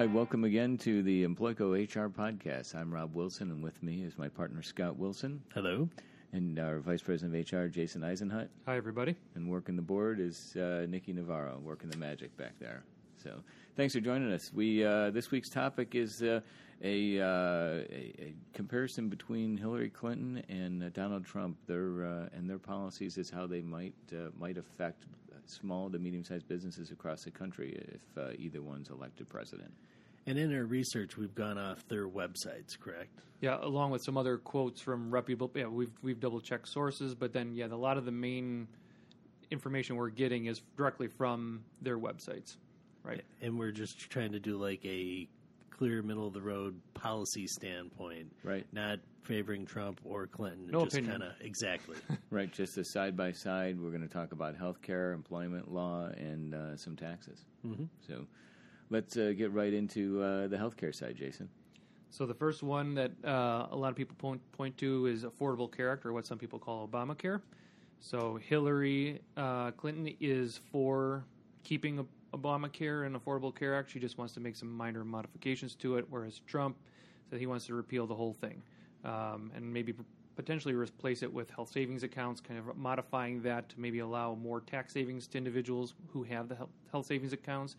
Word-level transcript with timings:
Hi, 0.00 0.06
welcome 0.06 0.44
again 0.44 0.78
to 0.78 1.02
the 1.02 1.26
Employco 1.26 1.74
HR 1.74 2.08
podcast. 2.08 2.74
I'm 2.74 2.90
Rob 2.90 3.14
Wilson, 3.14 3.50
and 3.50 3.62
with 3.62 3.82
me 3.82 4.02
is 4.02 4.16
my 4.16 4.28
partner 4.28 4.62
Scott 4.62 4.96
Wilson 4.96 5.42
Hello. 5.52 5.90
and 6.32 6.58
our 6.58 6.78
Vice 6.78 7.02
President 7.02 7.52
of 7.52 7.52
HR, 7.52 7.66
Jason 7.66 8.00
Eisenhut. 8.00 8.48
Hi, 8.64 8.78
everybody. 8.78 9.14
And 9.34 9.50
working 9.50 9.76
the 9.76 9.82
board 9.82 10.18
is 10.18 10.56
uh, 10.56 10.86
Nikki 10.88 11.12
Navarro, 11.12 11.60
working 11.62 11.90
the 11.90 11.98
magic 11.98 12.34
back 12.38 12.52
there. 12.58 12.82
So, 13.22 13.42
thanks 13.76 13.92
for 13.92 14.00
joining 14.00 14.32
us. 14.32 14.50
We 14.54 14.82
uh, 14.82 15.10
this 15.10 15.30
week's 15.30 15.50
topic 15.50 15.94
is 15.94 16.22
uh, 16.22 16.40
a, 16.82 17.20
uh, 17.20 17.26
a, 17.26 18.14
a 18.18 18.34
comparison 18.54 19.10
between 19.10 19.58
Hillary 19.58 19.90
Clinton 19.90 20.42
and 20.48 20.82
uh, 20.82 20.88
Donald 20.94 21.26
Trump. 21.26 21.58
Their 21.66 22.06
uh, 22.06 22.34
and 22.34 22.48
their 22.48 22.58
policies 22.58 23.18
is 23.18 23.28
how 23.28 23.46
they 23.46 23.60
might 23.60 23.92
uh, 24.14 24.30
might 24.38 24.56
affect 24.56 25.04
small 25.50 25.90
to 25.90 25.98
medium 25.98 26.24
sized 26.24 26.48
businesses 26.48 26.90
across 26.90 27.24
the 27.24 27.30
country 27.30 27.80
if 27.94 28.22
uh, 28.22 28.30
either 28.38 28.62
one's 28.62 28.90
elected 28.90 29.28
president. 29.28 29.72
And 30.26 30.38
in 30.38 30.54
our 30.54 30.64
research, 30.64 31.16
we've 31.16 31.34
gone 31.34 31.58
off 31.58 31.86
their 31.88 32.06
websites, 32.06 32.78
correct? 32.78 33.08
Yeah, 33.40 33.58
along 33.62 33.90
with 33.90 34.02
some 34.04 34.18
other 34.18 34.36
quotes 34.36 34.80
from 34.80 35.10
reputable. 35.10 35.50
Yeah, 35.54 35.66
we've 35.66 35.92
we've 36.02 36.20
double 36.20 36.40
checked 36.40 36.68
sources, 36.68 37.14
but 37.14 37.32
then 37.32 37.54
yeah, 37.54 37.66
a 37.66 37.74
lot 37.74 37.96
of 37.96 38.04
the 38.04 38.12
main 38.12 38.68
information 39.50 39.96
we're 39.96 40.10
getting 40.10 40.46
is 40.46 40.62
directly 40.76 41.08
from 41.08 41.64
their 41.80 41.98
websites, 41.98 42.56
right? 43.02 43.24
And 43.40 43.58
we're 43.58 43.72
just 43.72 43.98
trying 44.10 44.32
to 44.32 44.40
do 44.40 44.56
like 44.56 44.84
a 44.84 45.26
clear 45.80 46.02
middle 46.02 46.26
of 46.26 46.34
the 46.34 46.42
road 46.42 46.78
policy 46.92 47.46
standpoint, 47.46 48.30
Right. 48.44 48.66
Not 48.70 48.98
favoring 49.22 49.64
Trump 49.64 49.98
or 50.04 50.26
Clinton. 50.26 50.68
No 50.70 50.84
just 50.84 50.94
opinion. 50.94 51.20
kind 51.20 51.32
of 51.32 51.40
exactly. 51.40 51.96
Right, 52.30 52.52
just 52.52 52.76
a 52.76 52.84
side 52.84 53.16
by 53.16 53.32
side. 53.32 53.80
We're 53.80 53.88
going 53.88 54.06
to 54.06 54.14
talk 54.14 54.32
about 54.32 54.54
health 54.54 54.82
care, 54.82 55.12
employment 55.12 55.72
law, 55.72 56.08
and 56.08 56.54
uh, 56.54 56.76
some 56.76 56.96
taxes. 56.96 57.46
Mm-hmm. 57.66 57.84
So 58.06 58.26
let's 58.90 59.16
uh, 59.16 59.32
get 59.34 59.52
right 59.52 59.72
into 59.72 60.22
uh, 60.22 60.48
the 60.48 60.58
healthcare 60.58 60.94
side, 60.94 61.16
Jason. 61.16 61.48
So 62.10 62.26
the 62.26 62.34
first 62.34 62.62
one 62.62 62.94
that 62.96 63.12
uh, 63.24 63.68
a 63.70 63.76
lot 63.76 63.88
of 63.88 63.96
people 63.96 64.16
point 64.18 64.42
point 64.52 64.76
to 64.78 65.06
is 65.06 65.24
Affordable 65.24 65.74
Care 65.74 65.90
Act, 65.90 66.04
or 66.04 66.12
what 66.12 66.26
some 66.26 66.36
people 66.36 66.58
call 66.58 66.86
Obamacare. 66.86 67.40
So 68.00 68.38
Hillary 68.42 69.22
uh, 69.38 69.70
Clinton 69.70 70.14
is 70.20 70.60
for 70.70 71.24
keeping 71.64 72.06
Obamacare 72.32 73.06
and 73.06 73.16
Affordable 73.16 73.54
Care 73.54 73.76
Act. 73.76 73.90
She 73.90 73.98
just 73.98 74.18
wants 74.18 74.34
to 74.34 74.40
make 74.40 74.56
some 74.56 74.74
minor 74.74 75.04
modifications 75.04 75.74
to 75.76 75.96
it, 75.96 76.06
whereas 76.10 76.40
Trump 76.46 76.76
said 77.28 77.38
he 77.38 77.46
wants 77.46 77.66
to 77.66 77.74
repeal 77.74 78.06
the 78.06 78.14
whole 78.14 78.32
thing 78.34 78.62
um, 79.04 79.50
and 79.54 79.72
maybe 79.72 79.94
potentially 80.36 80.74
replace 80.74 81.22
it 81.22 81.32
with 81.32 81.50
health 81.50 81.70
savings 81.70 82.02
accounts, 82.02 82.40
kind 82.40 82.58
of 82.58 82.76
modifying 82.76 83.42
that 83.42 83.68
to 83.68 83.80
maybe 83.80 83.98
allow 83.98 84.34
more 84.34 84.60
tax 84.60 84.92
savings 84.92 85.26
to 85.28 85.38
individuals 85.38 85.94
who 86.12 86.22
have 86.22 86.48
the 86.48 86.54
health 86.54 86.70
health 86.90 87.06
savings 87.06 87.32
accounts, 87.32 87.76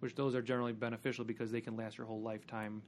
which 0.00 0.14
those 0.14 0.34
are 0.34 0.42
generally 0.42 0.72
beneficial 0.72 1.24
because 1.24 1.52
they 1.52 1.60
can 1.60 1.76
last 1.76 1.98
your 1.98 2.06
whole 2.06 2.20
lifetime. 2.20 2.82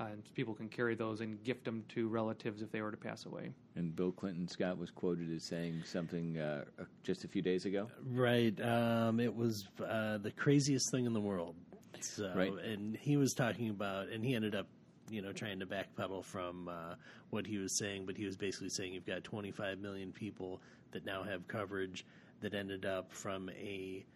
Uh, 0.00 0.04
and 0.12 0.34
people 0.34 0.54
can 0.54 0.68
carry 0.68 0.94
those 0.94 1.20
and 1.20 1.42
gift 1.44 1.64
them 1.64 1.84
to 1.90 2.08
relatives 2.08 2.62
if 2.62 2.72
they 2.72 2.80
were 2.80 2.90
to 2.90 2.96
pass 2.96 3.26
away. 3.26 3.50
And 3.76 3.94
Bill 3.94 4.12
Clinton, 4.12 4.48
Scott, 4.48 4.78
was 4.78 4.90
quoted 4.90 5.30
as 5.34 5.44
saying 5.44 5.82
something 5.84 6.38
uh, 6.38 6.64
uh, 6.80 6.84
just 7.02 7.24
a 7.24 7.28
few 7.28 7.42
days 7.42 7.66
ago. 7.66 7.88
right. 8.06 8.58
Um, 8.62 9.20
it 9.20 9.34
was 9.34 9.68
uh, 9.86 10.16
the 10.18 10.30
craziest 10.30 10.90
thing 10.90 11.04
in 11.04 11.12
the 11.12 11.20
world. 11.20 11.54
So, 12.00 12.32
Right. 12.34 12.52
And 12.52 12.96
he 12.96 13.18
was 13.18 13.34
talking 13.34 13.68
about, 13.68 14.08
and 14.08 14.24
he 14.24 14.34
ended 14.34 14.54
up, 14.54 14.68
you 15.10 15.20
know, 15.20 15.32
trying 15.32 15.60
to 15.60 15.66
backpedal 15.66 16.24
from 16.24 16.68
uh, 16.68 16.94
what 17.28 17.46
he 17.46 17.58
was 17.58 17.76
saying, 17.76 18.06
but 18.06 18.16
he 18.16 18.24
was 18.24 18.38
basically 18.38 18.70
saying 18.70 18.94
you've 18.94 19.04
got 19.04 19.22
25 19.22 19.80
million 19.80 20.12
people 20.12 20.62
that 20.92 21.04
now 21.04 21.22
have 21.22 21.46
coverage 21.46 22.06
that 22.40 22.54
ended 22.54 22.86
up 22.86 23.12
from 23.12 23.50
a 23.50 24.06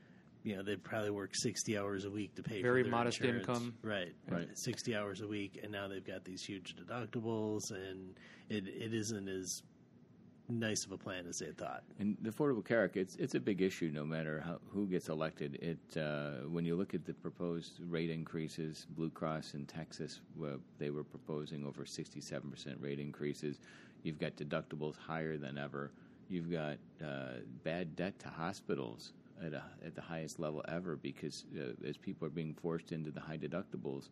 you 0.45 0.57
know, 0.57 0.63
they 0.63 0.77
probably 0.77 1.11
work 1.11 1.35
sixty 1.35 1.77
hours 1.77 2.05
a 2.05 2.11
week 2.11 2.35
to 2.37 2.43
pay 2.43 2.63
Very 2.63 2.83
for 2.83 2.91
their 2.91 2.97
modest 2.99 3.21
insurance. 3.21 3.49
income. 3.49 3.75
right? 3.83 4.13
Right. 4.29 4.57
sixty 4.57 4.95
hours 4.95 5.23
a 5.23 5.27
week, 5.27 5.59
and 5.63 5.73
now 5.73 5.89
they've 5.89 6.07
got 6.07 6.25
these 6.25 6.45
huge 6.45 6.77
deductibles, 6.77 7.71
and 7.71 8.15
it 8.51 8.69
it 8.69 8.93
isn't 8.95 9.27
as 9.29 9.63
nice 10.49 10.85
of 10.85 10.93
a 10.93 10.99
plan 10.99 11.27
as 11.27 11.39
they 11.39 11.51
thought. 11.53 11.83
And 11.99 12.19
the 12.21 12.31
Affordable 12.31 12.63
Care 12.63 12.85
Act, 12.85 12.99
it's, 12.99 13.17
it's 13.17 13.35
a 13.35 13.41
big 13.41 13.63
issue 13.63 13.91
no 13.93 14.05
matter 14.05 14.43
how, 14.45 14.59
who 14.69 14.87
gets 14.87 15.09
elected. 15.09 15.55
It 15.57 15.99
uh, 15.99 16.47
When 16.49 16.67
you 16.67 16.77
look 16.77 16.93
at 16.95 17.07
the 17.07 17.15
proposed 17.15 17.81
rate 17.89 18.11
increases, 18.11 18.87
Blue 18.91 19.09
Cross 19.09 19.55
in 19.55 19.65
Texas, 19.65 20.21
well, 20.37 20.59
they 20.79 20.91
were 20.91 21.03
proposing 21.03 21.65
over 21.65 21.85
67% 21.85 22.83
rate 22.83 23.01
increases. 23.01 23.61
You've 24.03 24.19
got 24.19 24.37
deductibles 24.37 24.97
higher 24.99 25.39
than 25.39 25.57
ever. 25.57 25.93
You've 26.29 26.51
got 26.51 26.77
uh, 27.03 27.39
bad 27.63 27.97
debt 27.97 28.19
to 28.21 28.29
hospitals 28.29 29.15
at, 29.45 29.53
a, 29.53 29.63
at 29.85 29.95
the 29.95 30.01
highest 30.03 30.39
level 30.39 30.63
ever 30.69 30.97
because 30.97 31.45
uh, 31.59 31.89
as 31.89 31.97
people 31.97 32.27
are 32.27 32.31
being 32.31 32.55
forced 32.55 32.93
into 32.93 33.11
the 33.11 33.21
high 33.21 33.39
deductibles, 33.39 34.09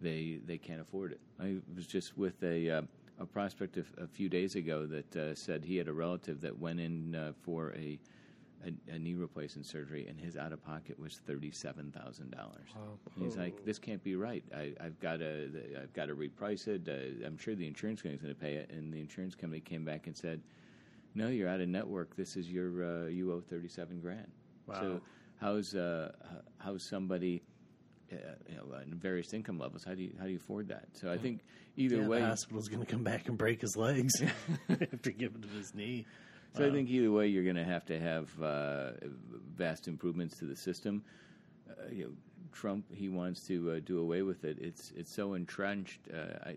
they 0.00 0.40
they 0.46 0.58
can't 0.58 0.80
afford 0.80 1.12
it. 1.12 1.20
I 1.40 1.56
was 1.74 1.86
just 1.86 2.16
with 2.16 2.42
a 2.42 2.70
uh, 2.70 2.82
a 3.20 3.26
prospect 3.26 3.76
a, 3.76 3.84
a 4.02 4.06
few 4.06 4.28
days 4.28 4.54
ago 4.56 4.86
that 4.86 5.16
uh, 5.16 5.34
said 5.34 5.64
he 5.64 5.76
had 5.76 5.88
a 5.88 5.92
relative 5.92 6.40
that 6.40 6.58
went 6.58 6.80
in 6.80 7.14
uh, 7.14 7.32
for 7.42 7.72
a, 7.76 7.98
a 8.66 8.72
a 8.94 8.98
knee 8.98 9.14
replacement 9.14 9.66
surgery 9.66 10.06
and 10.08 10.18
his 10.18 10.36
out 10.36 10.52
of 10.52 10.64
pocket 10.64 10.98
was 10.98 11.20
thirty 11.26 11.50
seven 11.50 11.92
thousand 11.92 12.30
dollars. 12.30 12.70
He's 13.18 13.36
like, 13.36 13.64
this 13.64 13.78
can't 13.78 14.02
be 14.02 14.16
right. 14.16 14.44
I, 14.54 14.72
I've 14.80 14.98
got 15.00 15.18
to 15.18 15.48
I've 15.80 15.92
got 15.92 16.06
to 16.06 16.16
reprice 16.16 16.66
it. 16.66 16.88
Uh, 16.88 17.24
I'm 17.26 17.38
sure 17.38 17.54
the 17.54 17.66
insurance 17.66 18.00
company 18.02 18.16
is 18.16 18.22
going 18.22 18.34
to 18.34 18.40
pay 18.40 18.54
it, 18.54 18.70
and 18.70 18.92
the 18.92 19.00
insurance 19.00 19.34
company 19.34 19.60
came 19.60 19.84
back 19.84 20.06
and 20.06 20.16
said, 20.16 20.40
no, 21.14 21.28
you're 21.28 21.48
out 21.48 21.60
of 21.60 21.68
network. 21.68 22.16
This 22.16 22.36
is 22.36 22.50
your 22.50 23.04
uh, 23.04 23.06
you 23.06 23.32
owe 23.32 23.40
thirty 23.40 23.68
seven 23.68 24.00
grand. 24.00 24.30
Wow. 24.66 24.80
So 24.80 25.00
how's 25.40 25.74
uh, 25.74 26.12
how's 26.58 26.88
somebody 26.88 27.42
uh, 28.12 28.16
you 28.48 28.56
know, 28.56 28.76
in 28.82 28.94
various 28.98 29.32
income 29.32 29.58
levels? 29.58 29.84
How 29.84 29.94
do 29.94 30.02
you 30.02 30.14
how 30.18 30.24
do 30.24 30.30
you 30.30 30.36
afford 30.38 30.68
that? 30.68 30.86
So 30.94 31.10
I 31.10 31.18
think 31.18 31.40
either 31.76 31.96
Yeah, 31.96 32.08
way, 32.08 32.20
the 32.20 32.26
hospital's 32.26 32.68
going 32.68 32.84
to 32.84 32.90
come 32.90 33.02
back 33.04 33.28
and 33.28 33.36
break 33.38 33.60
his 33.60 33.76
legs 33.76 34.12
after 34.70 35.10
giving 35.10 35.42
him 35.42 35.50
his 35.56 35.74
knee. 35.74 36.06
so 36.56 36.66
I 36.66 36.70
think 36.70 36.88
either 36.90 37.10
way 37.10 37.28
you're 37.28 37.44
going 37.44 37.56
to 37.56 37.64
have 37.64 37.84
to 37.86 37.98
have 37.98 38.28
uh, 38.42 38.90
vast 39.56 39.88
improvements 39.88 40.38
to 40.38 40.44
the 40.46 40.56
system. 40.56 41.02
Uh, 41.70 41.88
you 41.90 42.04
know, 42.04 42.10
Trump 42.52 42.84
he 42.94 43.08
wants 43.08 43.46
to 43.48 43.72
uh, 43.72 43.80
do 43.84 43.98
away 44.00 44.22
with 44.22 44.44
it. 44.44 44.58
It's 44.60 44.92
it's 44.94 45.14
so 45.14 45.34
entrenched. 45.34 46.00
Uh, 46.12 46.50
I, 46.50 46.56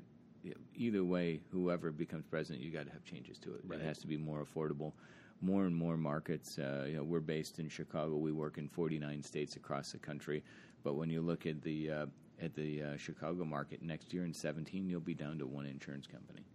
either 0.76 1.04
way, 1.04 1.40
whoever 1.52 1.92
becomes 1.92 2.26
president, 2.30 2.64
you 2.64 2.72
got 2.72 2.86
to 2.86 2.92
have 2.92 3.04
changes 3.04 3.38
to 3.40 3.54
it. 3.56 3.62
Right. 3.66 3.80
It 3.80 3.86
has 3.86 3.98
to 4.00 4.08
be 4.08 4.18
more 4.18 4.46
affordable. 4.46 4.92
More 5.42 5.66
and 5.66 5.76
more 5.76 5.98
markets. 5.98 6.58
Uh, 6.58 6.86
you 6.88 6.98
know, 6.98 7.04
we're 7.04 7.20
based 7.20 7.60
in 7.60 7.70
Chicago. 7.70 8.16
We 8.18 8.32
work 8.32 8.58
in 8.58 8.68
49 8.68 9.22
states 9.22 9.56
across 9.56 9.92
the 9.92 9.98
country. 9.98 10.44
But 10.84 10.96
when 10.96 11.10
you 11.10 11.22
look 11.22 11.46
at 11.46 11.62
the 11.62 11.92
uh, 11.92 12.06
at 12.42 12.54
the 12.54 12.84
uh, 12.84 12.98
Chicago 12.98 13.46
market 13.46 13.82
next 13.82 14.14
year 14.14 14.24
in 14.24 14.34
17, 14.34 14.90
you'll 14.90 15.00
be 15.00 15.14
down 15.14 15.40
to 15.40 15.46
one 15.46 15.66
insurance 15.66 16.06
company, 16.08 16.46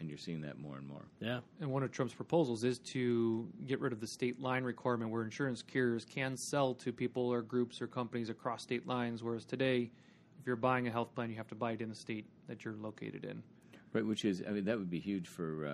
and 0.00 0.08
you're 0.08 0.18
seeing 0.18 0.40
that 0.42 0.58
more 0.58 0.78
and 0.78 0.86
more. 0.86 1.04
Yeah, 1.20 1.40
And 1.60 1.70
one 1.70 1.82
of 1.82 1.92
Trump's 1.92 2.14
proposals 2.14 2.64
is 2.64 2.78
to 2.78 3.48
get 3.66 3.80
rid 3.80 3.92
of 3.92 4.00
the 4.00 4.06
state 4.06 4.40
line 4.40 4.64
requirement 4.64 5.10
where 5.10 5.22
insurance 5.22 5.62
carriers 5.62 6.04
can 6.04 6.36
sell 6.36 6.74
to 6.74 6.92
people 6.92 7.28
or 7.28 7.42
groups 7.42 7.80
or 7.82 7.86
companies 7.86 8.30
across 8.30 8.62
state 8.62 8.86
lines, 8.86 9.22
whereas 9.22 9.44
today, 9.44 9.90
if 10.40 10.46
you're 10.46 10.56
buying 10.56 10.88
a 10.88 10.90
health 10.90 11.14
plan, 11.14 11.30
you 11.30 11.36
have 11.36 11.48
to 11.48 11.54
buy 11.54 11.72
it 11.72 11.80
in 11.80 11.88
the 11.88 11.94
state 11.94 12.26
that 12.48 12.64
you're 12.64 12.74
located 12.74 13.24
in. 13.24 13.42
Right, 13.92 14.04
which 14.04 14.24
is, 14.24 14.42
I 14.48 14.52
mean, 14.52 14.64
that 14.64 14.78
would 14.78 14.90
be 14.90 14.98
huge 14.98 15.28
for, 15.28 15.66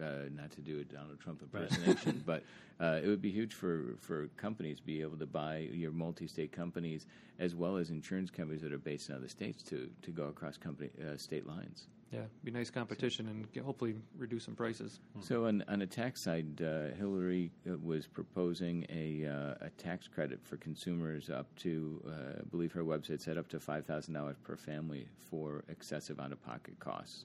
uh, 0.00 0.28
not 0.34 0.50
to 0.52 0.60
do 0.60 0.80
a 0.80 0.84
Donald 0.84 1.20
Trump 1.20 1.42
impersonation, 1.42 2.22
but 2.26 2.42
uh, 2.80 3.00
it 3.02 3.06
would 3.06 3.22
be 3.22 3.30
huge 3.30 3.54
for, 3.54 3.96
for 4.00 4.28
companies 4.36 4.78
to 4.78 4.82
be 4.82 5.00
able 5.02 5.16
to 5.16 5.26
buy 5.26 5.68
your 5.72 5.92
multi 5.92 6.26
state 6.26 6.52
companies 6.52 7.06
as 7.38 7.54
well 7.54 7.76
as 7.76 7.90
insurance 7.90 8.30
companies 8.30 8.62
that 8.62 8.72
are 8.72 8.78
based 8.78 9.08
in 9.08 9.14
other 9.14 9.28
states 9.28 9.62
to, 9.62 9.90
to 10.02 10.10
go 10.10 10.24
across 10.24 10.56
company 10.56 10.90
uh, 11.00 11.16
state 11.16 11.46
lines. 11.46 11.86
Yeah, 12.12 12.20
be 12.44 12.50
nice 12.50 12.68
competition 12.68 13.26
and 13.28 13.64
hopefully 13.64 13.94
reduce 14.18 14.44
some 14.44 14.54
prices. 14.54 15.00
So, 15.20 15.46
on, 15.46 15.64
on 15.66 15.78
the 15.78 15.86
tax 15.86 16.22
side, 16.22 16.60
uh, 16.60 16.94
Hillary 16.94 17.50
uh, 17.66 17.78
was 17.78 18.06
proposing 18.06 18.84
a, 18.90 19.26
uh, 19.26 19.66
a 19.66 19.70
tax 19.78 20.08
credit 20.08 20.40
for 20.44 20.58
consumers 20.58 21.30
up 21.30 21.46
to, 21.60 22.02
uh, 22.06 22.40
I 22.40 22.42
believe 22.50 22.70
her 22.72 22.84
website 22.84 23.22
said 23.22 23.38
up 23.38 23.48
to 23.48 23.58
$5,000 23.58 24.34
per 24.42 24.56
family 24.56 25.08
for 25.30 25.64
excessive 25.70 26.20
out 26.20 26.32
of 26.32 26.42
pocket 26.44 26.78
costs. 26.78 27.24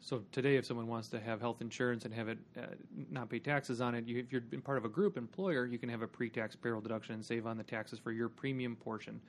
So 0.00 0.22
today, 0.32 0.56
if 0.56 0.64
someone 0.64 0.86
wants 0.86 1.08
to 1.08 1.20
have 1.20 1.40
health 1.40 1.60
insurance 1.60 2.04
and 2.04 2.14
have 2.14 2.28
it 2.28 2.38
uh, 2.56 2.62
not 3.10 3.28
pay 3.28 3.38
taxes 3.38 3.80
on 3.80 3.94
it, 3.94 4.06
you, 4.06 4.18
if 4.18 4.32
you're 4.32 4.42
part 4.62 4.78
of 4.78 4.84
a 4.84 4.88
group 4.88 5.16
employer, 5.16 5.66
you 5.66 5.78
can 5.78 5.88
have 5.88 6.02
a 6.02 6.06
pre-tax 6.06 6.54
payroll 6.56 6.80
deduction 6.80 7.14
and 7.14 7.24
save 7.24 7.46
on 7.46 7.56
the 7.56 7.64
taxes 7.64 7.98
for 7.98 8.12
your 8.12 8.28
premium 8.28 8.76
portion. 8.76 9.20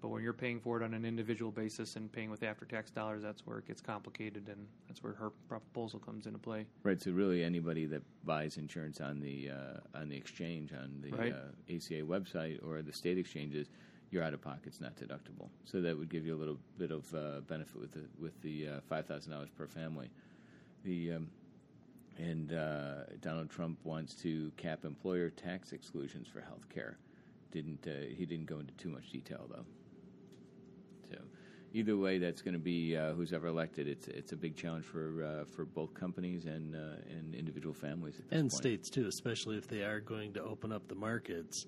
But 0.00 0.08
when 0.08 0.22
you're 0.22 0.32
paying 0.32 0.60
for 0.60 0.80
it 0.80 0.84
on 0.84 0.94
an 0.94 1.04
individual 1.04 1.50
basis 1.50 1.96
and 1.96 2.10
paying 2.12 2.30
with 2.30 2.44
after-tax 2.44 2.90
dollars, 2.92 3.22
that's 3.22 3.44
where 3.46 3.58
it 3.58 3.66
gets 3.66 3.80
complicated, 3.80 4.48
and 4.48 4.64
that's 4.86 5.02
where 5.02 5.14
her 5.14 5.30
proposal 5.48 5.98
comes 5.98 6.26
into 6.26 6.38
play. 6.38 6.66
Right. 6.84 7.00
So 7.00 7.10
really, 7.10 7.42
anybody 7.42 7.84
that 7.86 8.02
buys 8.24 8.58
insurance 8.58 9.00
on 9.00 9.20
the 9.20 9.50
uh, 9.50 9.98
on 9.98 10.08
the 10.08 10.16
exchange, 10.16 10.72
on 10.72 11.00
the 11.02 11.10
Right. 11.10 11.32
uh, 11.32 11.74
ACA 11.74 12.02
website 12.02 12.64
or 12.64 12.82
the 12.82 12.92
state 12.92 13.18
exchanges, 13.18 13.70
your 14.10 14.22
out 14.22 14.34
of 14.34 14.40
pocket; 14.42 14.62
pocket's 14.62 14.80
not 14.80 14.96
deductible. 14.96 15.48
So 15.64 15.80
that 15.82 15.96
would 15.96 16.08
give 16.08 16.26
you 16.26 16.34
a 16.34 16.38
little 16.38 16.58
bit 16.78 16.90
of 16.90 17.12
uh, 17.14 17.40
benefit 17.46 17.80
with 17.80 17.92
the 17.92 18.04
with 18.20 18.40
the 18.42 18.68
uh, 18.68 18.80
five 18.88 19.06
thousand 19.06 19.32
dollars 19.32 19.50
per 19.56 19.66
family. 19.66 20.10
The 20.84 21.12
um, 21.12 21.28
and 22.18 22.52
uh, 22.52 23.04
Donald 23.20 23.50
Trump 23.50 23.78
wants 23.84 24.14
to 24.16 24.50
cap 24.56 24.84
employer 24.84 25.30
tax 25.30 25.72
exclusions 25.72 26.26
for 26.26 26.40
health 26.40 26.68
care. 26.68 26.98
Didn't 27.52 27.86
uh, 27.86 28.06
he? 28.16 28.26
Didn't 28.26 28.46
go 28.46 28.58
into 28.58 28.72
too 28.74 28.88
much 28.88 29.10
detail 29.10 29.46
though. 29.50 29.64
So 31.10 31.18
either 31.72 31.96
way, 31.96 32.18
that's 32.18 32.42
going 32.42 32.54
to 32.54 32.60
be 32.60 32.96
uh, 32.96 33.12
who's 33.12 33.32
ever 33.32 33.46
elected. 33.46 33.88
It's 33.88 34.08
it's 34.08 34.32
a 34.32 34.36
big 34.36 34.56
challenge 34.56 34.84
for 34.84 35.24
uh, 35.24 35.44
for 35.44 35.64
both 35.64 35.94
companies 35.94 36.46
and 36.46 36.74
uh, 36.74 37.00
and 37.10 37.34
individual 37.34 37.74
families 37.74 38.20
and 38.30 38.50
point. 38.50 38.52
states 38.52 38.90
too, 38.90 39.06
especially 39.06 39.56
if 39.56 39.68
they 39.68 39.82
are 39.82 40.00
going 40.00 40.32
to 40.34 40.42
open 40.42 40.72
up 40.72 40.88
the 40.88 40.94
markets. 40.94 41.66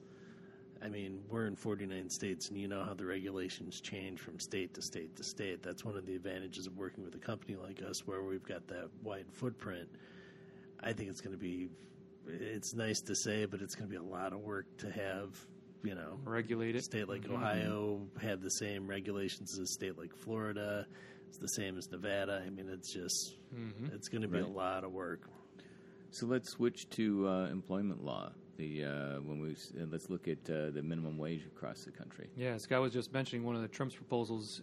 I 0.82 0.88
mean, 0.88 1.20
we're 1.28 1.46
in 1.46 1.56
49 1.56 2.08
states, 2.08 2.48
and 2.48 2.58
you 2.58 2.66
know 2.66 2.82
how 2.84 2.94
the 2.94 3.04
regulations 3.04 3.80
change 3.80 4.18
from 4.20 4.40
state 4.40 4.72
to 4.74 4.82
state 4.82 5.14
to 5.16 5.24
state. 5.24 5.62
That's 5.62 5.84
one 5.84 5.96
of 5.96 6.06
the 6.06 6.14
advantages 6.16 6.66
of 6.66 6.76
working 6.78 7.04
with 7.04 7.14
a 7.14 7.18
company 7.18 7.56
like 7.62 7.82
us, 7.82 8.06
where 8.06 8.22
we've 8.22 8.42
got 8.42 8.66
that 8.68 8.88
wide 9.02 9.26
footprint. 9.32 9.88
I 10.82 10.92
think 10.94 11.10
it's 11.10 11.20
going 11.20 11.34
to 11.36 11.38
be, 11.38 11.68
it's 12.26 12.72
nice 12.74 13.00
to 13.02 13.14
say, 13.14 13.44
but 13.44 13.60
it's 13.60 13.74
going 13.74 13.88
to 13.88 13.90
be 13.90 13.98
a 14.02 14.02
lot 14.10 14.32
of 14.32 14.40
work 14.40 14.64
to 14.78 14.90
have, 14.90 15.36
you 15.82 15.94
know, 15.94 16.18
Regulate 16.24 16.74
a 16.74 16.78
it. 16.78 16.84
state 16.84 17.08
like 17.08 17.28
Ohio 17.28 18.06
have 18.22 18.40
the 18.40 18.50
same 18.50 18.86
regulations 18.86 19.52
as 19.52 19.58
a 19.58 19.66
state 19.66 19.98
like 19.98 20.14
Florida. 20.16 20.86
It's 21.28 21.38
the 21.38 21.48
same 21.48 21.76
as 21.76 21.90
Nevada. 21.90 22.42
I 22.44 22.48
mean, 22.48 22.68
it's 22.70 22.92
just, 22.92 23.36
it's 23.92 24.08
going 24.08 24.22
to 24.22 24.28
be 24.28 24.38
a 24.38 24.46
lot 24.46 24.84
of 24.84 24.92
work. 24.92 25.28
So 26.10 26.26
let's 26.26 26.50
switch 26.50 26.88
to 26.90 27.28
uh, 27.28 27.46
employment 27.50 28.02
law. 28.02 28.32
The 28.60 28.84
uh, 28.84 29.20
when 29.24 29.40
we 29.40 29.52
uh, 29.52 29.86
let's 29.90 30.10
look 30.10 30.28
at 30.28 30.38
uh, 30.50 30.68
the 30.70 30.82
minimum 30.82 31.16
wage 31.16 31.46
across 31.46 31.84
the 31.84 31.90
country. 31.90 32.28
Yeah, 32.36 32.58
Scott 32.58 32.82
was 32.82 32.92
just 32.92 33.10
mentioning 33.10 33.42
one 33.42 33.56
of 33.56 33.62
the 33.62 33.68
Trump's 33.68 33.94
proposals 33.94 34.60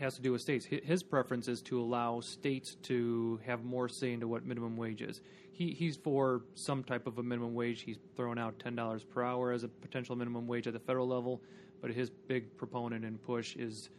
has 0.00 0.14
to 0.14 0.22
do 0.22 0.32
with 0.32 0.40
states. 0.40 0.64
His 0.64 1.02
preference 1.02 1.46
is 1.46 1.60
to 1.62 1.78
allow 1.78 2.20
states 2.20 2.76
to 2.84 3.38
have 3.44 3.62
more 3.62 3.90
say 3.90 4.14
into 4.14 4.26
what 4.26 4.46
minimum 4.46 4.76
wage 4.76 5.02
is. 5.02 5.20
He, 5.52 5.72
he's 5.72 5.96
for 5.96 6.42
some 6.54 6.82
type 6.82 7.06
of 7.06 7.18
a 7.18 7.22
minimum 7.22 7.54
wage. 7.54 7.82
He's 7.82 7.98
throwing 8.14 8.38
out 8.38 8.58
ten 8.58 8.74
dollars 8.74 9.04
per 9.04 9.22
hour 9.22 9.52
as 9.52 9.64
a 9.64 9.68
potential 9.68 10.16
minimum 10.16 10.46
wage 10.46 10.66
at 10.66 10.72
the 10.72 10.80
federal 10.80 11.06
level. 11.06 11.42
But 11.82 11.90
his 11.90 12.08
big 12.08 12.56
proponent 12.56 13.04
and 13.04 13.22
push 13.22 13.54
is 13.56 13.90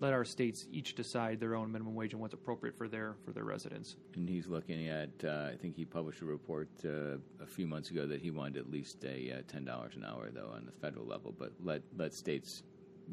let 0.00 0.12
our 0.12 0.24
states 0.24 0.66
each 0.72 0.94
decide 0.94 1.38
their 1.38 1.54
own 1.54 1.70
minimum 1.70 1.94
wage 1.94 2.12
and 2.12 2.20
what's 2.20 2.34
appropriate 2.34 2.76
for 2.76 2.88
their 2.88 3.14
for 3.24 3.32
their 3.32 3.44
residents. 3.44 3.96
And 4.14 4.28
he's 4.28 4.46
looking 4.46 4.88
at. 4.88 5.10
Uh, 5.24 5.50
I 5.52 5.56
think 5.56 5.76
he 5.76 5.84
published 5.84 6.22
a 6.22 6.24
report 6.24 6.68
uh, 6.84 7.18
a 7.40 7.46
few 7.46 7.66
months 7.66 7.90
ago 7.90 8.06
that 8.06 8.20
he 8.20 8.30
wanted 8.30 8.56
at 8.56 8.70
least 8.70 9.04
a 9.04 9.32
uh, 9.32 9.42
ten 9.46 9.64
dollars 9.64 9.94
an 9.96 10.04
hour 10.04 10.30
though 10.32 10.50
on 10.54 10.66
the 10.66 10.72
federal 10.72 11.06
level. 11.06 11.34
But 11.38 11.52
let 11.62 11.82
let 11.96 12.14
states, 12.14 12.62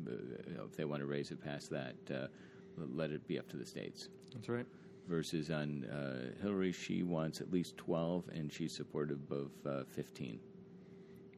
uh, 0.07 0.11
you 0.47 0.55
know, 0.55 0.63
if 0.65 0.75
they 0.75 0.85
want 0.85 1.01
to 1.01 1.05
raise 1.05 1.31
it 1.31 1.43
past 1.43 1.69
that, 1.69 1.95
uh, 2.13 2.27
let 2.77 3.11
it 3.11 3.27
be 3.27 3.37
up 3.37 3.47
to 3.49 3.57
the 3.57 3.65
states. 3.65 4.09
That's 4.33 4.49
right. 4.49 4.65
Versus 5.07 5.49
on 5.49 5.85
uh, 5.85 6.41
Hillary, 6.41 6.71
she 6.71 7.03
wants 7.03 7.41
at 7.41 7.51
least 7.51 7.77
twelve, 7.77 8.23
and 8.33 8.51
she's 8.51 8.75
supportive 8.75 9.31
of 9.31 9.51
uh, 9.65 9.83
fifteen. 9.85 10.39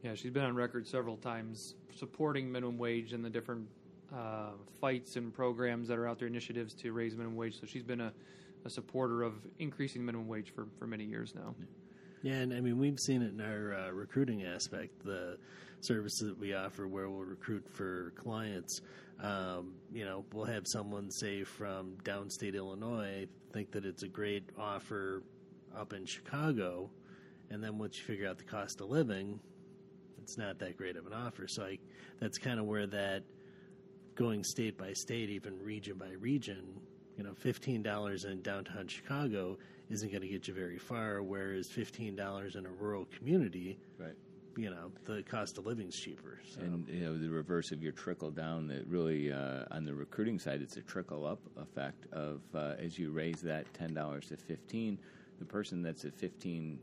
Yeah, 0.02 0.14
she's 0.14 0.32
been 0.32 0.44
on 0.44 0.56
record 0.56 0.86
several 0.86 1.16
times 1.16 1.74
supporting 1.94 2.50
minimum 2.50 2.76
wage 2.76 3.12
and 3.12 3.24
the 3.24 3.30
different 3.30 3.68
uh, 4.14 4.50
fights 4.80 5.16
and 5.16 5.32
programs 5.32 5.88
that 5.88 5.98
are 5.98 6.06
out 6.06 6.18
there, 6.18 6.28
initiatives 6.28 6.74
to 6.74 6.92
raise 6.92 7.16
minimum 7.16 7.36
wage. 7.36 7.58
So 7.60 7.66
she's 7.66 7.82
been 7.82 8.00
a, 8.00 8.12
a 8.64 8.70
supporter 8.70 9.22
of 9.22 9.34
increasing 9.58 10.04
minimum 10.04 10.28
wage 10.28 10.52
for, 10.54 10.66
for 10.78 10.86
many 10.86 11.04
years 11.04 11.34
now. 11.34 11.54
Yeah, 12.22 12.34
and 12.34 12.52
I 12.52 12.60
mean 12.60 12.78
we've 12.78 13.00
seen 13.00 13.22
it 13.22 13.32
in 13.32 13.40
our 13.40 13.74
uh, 13.74 13.90
recruiting 13.90 14.44
aspect, 14.44 15.04
the 15.04 15.38
services 15.80 16.28
that 16.28 16.38
we 16.38 16.54
offer, 16.54 16.86
where 16.86 17.08
we'll 17.10 17.24
recruit 17.24 17.68
for 17.68 18.12
clients. 18.16 18.80
Um, 19.20 19.74
you 19.92 20.04
know, 20.04 20.24
we'll 20.32 20.44
have 20.44 20.66
someone 20.66 21.10
say 21.10 21.44
from 21.44 21.96
downstate 22.04 22.54
Illinois 22.54 23.26
think 23.52 23.72
that 23.72 23.84
it's 23.84 24.02
a 24.02 24.08
great 24.08 24.44
offer 24.58 25.22
up 25.76 25.92
in 25.92 26.06
Chicago, 26.06 26.90
and 27.50 27.62
then 27.62 27.78
once 27.78 27.98
you 27.98 28.04
figure 28.04 28.28
out 28.28 28.38
the 28.38 28.44
cost 28.44 28.80
of 28.80 28.88
living, 28.88 29.40
it's 30.22 30.38
not 30.38 30.58
that 30.60 30.76
great 30.76 30.96
of 30.96 31.06
an 31.06 31.12
offer. 31.12 31.48
So 31.48 31.64
I, 31.64 31.78
that's 32.20 32.38
kind 32.38 32.60
of 32.60 32.66
where 32.66 32.86
that 32.86 33.24
going 34.14 34.44
state 34.44 34.76
by 34.78 34.92
state, 34.92 35.30
even 35.30 35.58
region 35.62 35.96
by 35.96 36.10
region, 36.20 36.80
you 37.16 37.24
know, 37.24 37.34
fifteen 37.34 37.82
dollars 37.82 38.24
in 38.24 38.42
downtown 38.42 38.86
Chicago 38.88 39.58
isn't 39.90 40.10
going 40.10 40.22
to 40.22 40.28
get 40.28 40.48
you 40.48 40.54
very 40.54 40.78
far. 40.78 41.22
Whereas 41.22 41.68
fifteen 41.68 42.16
dollars 42.16 42.56
in 42.56 42.66
a 42.66 42.70
rural 42.70 43.06
community, 43.16 43.78
Right. 43.98 44.14
you 44.56 44.70
know, 44.70 44.90
the 45.04 45.22
cost 45.22 45.58
of 45.58 45.66
living's 45.66 45.96
cheaper. 45.98 46.38
So. 46.54 46.60
And 46.62 46.88
you 46.88 47.00
know 47.00 47.18
the 47.18 47.28
reverse 47.28 47.72
of 47.72 47.82
your 47.82 47.92
trickle 47.92 48.30
down. 48.30 48.66
That 48.68 48.86
really 48.86 49.32
uh, 49.32 49.64
on 49.70 49.84
the 49.84 49.94
recruiting 49.94 50.38
side, 50.38 50.62
it's 50.62 50.76
a 50.76 50.82
trickle 50.82 51.26
up 51.26 51.40
effect 51.60 52.06
of 52.12 52.40
uh, 52.54 52.74
as 52.78 52.98
you 52.98 53.10
raise 53.10 53.40
that 53.42 53.72
ten 53.74 53.92
dollars 53.94 54.28
to 54.28 54.36
fifteen, 54.36 54.98
the 55.38 55.44
person 55.44 55.82
that's 55.82 56.04
at 56.04 56.14
fifteen 56.14 56.78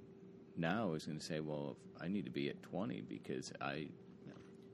now 0.58 0.94
is 0.94 1.06
going 1.06 1.18
to 1.20 1.26
say, 1.26 1.40
"Well, 1.40 1.76
I 2.02 2.08
need 2.08 2.26
to 2.26 2.32
be 2.32 2.50
at 2.50 2.62
twenty 2.62 3.02
because 3.02 3.52
I, 3.62 3.88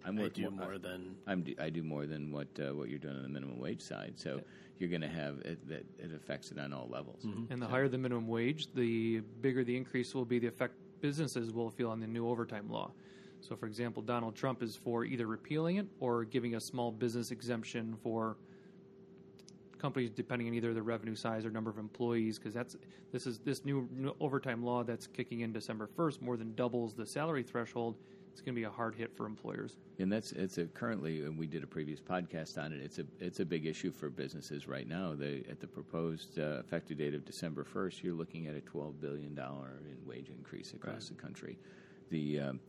I'm 0.05 0.19
I 0.19 0.29
do 0.29 0.49
more 0.49 0.77
than 0.77 1.15
I'm 1.27 1.41
do, 1.41 1.55
I 1.59 1.69
do 1.69 1.83
more 1.83 2.05
than 2.05 2.31
what 2.31 2.47
uh, 2.59 2.73
what 2.73 2.89
you're 2.89 2.99
doing 2.99 3.15
on 3.15 3.23
the 3.23 3.29
minimum 3.29 3.59
wage 3.59 3.81
side. 3.81 4.13
So 4.15 4.41
you're 4.77 4.89
going 4.89 5.01
to 5.01 5.07
have 5.07 5.39
it, 5.39 5.67
that 5.69 5.85
it 5.97 6.13
affects 6.13 6.51
it 6.51 6.59
on 6.59 6.73
all 6.73 6.87
levels. 6.89 7.23
And 7.49 7.61
the 7.61 7.67
higher 7.67 7.87
the 7.87 7.97
minimum 7.97 8.27
wage, 8.27 8.67
the 8.73 9.21
bigger 9.41 9.63
the 9.63 9.75
increase 9.75 10.13
will 10.13 10.25
be 10.25 10.37
the 10.37 10.47
effect 10.47 10.75
businesses 11.01 11.53
will 11.53 11.69
feel 11.69 11.89
on 11.89 11.99
the 11.99 12.07
new 12.07 12.27
overtime 12.27 12.69
law. 12.69 12.91
So, 13.39 13.55
for 13.55 13.67
example, 13.67 14.01
Donald 14.01 14.35
Trump 14.35 14.63
is 14.63 14.75
for 14.75 15.05
either 15.05 15.27
repealing 15.27 15.77
it 15.77 15.87
or 15.99 16.25
giving 16.25 16.55
a 16.55 16.59
small 16.59 16.91
business 16.91 17.31
exemption 17.31 17.95
for 18.01 18.37
companies 19.77 20.09
depending 20.09 20.47
on 20.47 20.53
either 20.53 20.73
the 20.73 20.81
revenue 20.81 21.15
size 21.15 21.45
or 21.45 21.51
number 21.51 21.69
of 21.69 21.77
employees 21.77 22.39
because 22.39 22.53
that's 22.53 22.75
this 23.11 23.27
is 23.27 23.39
this 23.39 23.63
new, 23.63 23.87
new 23.91 24.15
overtime 24.19 24.63
law 24.63 24.83
that's 24.83 25.05
kicking 25.05 25.41
in 25.41 25.51
December 25.51 25.87
1st 25.95 26.21
more 26.21 26.37
than 26.37 26.55
doubles 26.55 26.95
the 26.95 27.05
salary 27.05 27.43
threshold 27.43 27.95
it's 28.35 28.41
going 28.41 28.53
to 28.53 28.59
be 28.59 28.65
a 28.65 28.69
hard 28.69 28.93
hit 28.93 29.15
for 29.15 29.25
employers 29.25 29.77
And 29.97 30.11
that's 30.11 30.33
it's 30.33 30.57
a 30.57 30.65
currently, 30.65 31.21
and 31.21 31.39
we 31.39 31.47
did 31.47 31.63
a 31.63 31.67
previous 31.67 32.01
podcast 32.01 32.61
on 32.61 32.73
it. 32.73 32.81
It's 32.83 32.99
a 32.99 33.05
it's 33.21 33.39
a 33.39 33.45
big 33.45 33.65
issue 33.65 33.93
for 33.93 34.09
businesses 34.09 34.67
right 34.67 34.85
now. 34.85 35.15
They 35.15 35.45
at 35.49 35.61
the 35.61 35.67
proposed 35.67 36.37
uh, 36.37 36.59
effective 36.59 36.97
date 36.97 37.13
of 37.13 37.23
December 37.23 37.63
first, 37.63 38.03
you're 38.03 38.13
looking 38.13 38.47
at 38.47 38.55
a 38.55 38.59
twelve 38.59 38.99
billion 38.99 39.35
dollar 39.35 39.79
in 39.89 40.05
wage 40.05 40.27
increase 40.27 40.73
across 40.73 41.07
the 41.07 41.13
country. 41.13 41.57
The 42.09 42.41
um, 42.41 42.59